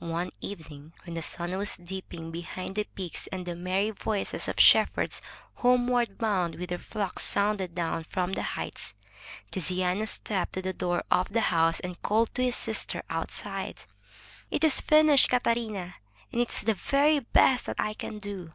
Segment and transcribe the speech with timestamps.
[0.00, 4.58] One evening, when the sun was dipping behind the peaks and the merry voices of
[4.58, 5.22] shepherds
[5.54, 8.94] homeward bound with their flocks sounded down from the heights,
[9.52, 13.82] Tiziano stepped to the door of the house and called to his sister outside:
[14.50, 15.94] "It is finished, Catarina,
[16.32, 18.52] and is the very best that I can do!''